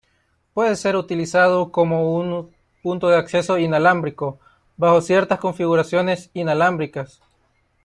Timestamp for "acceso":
3.17-3.59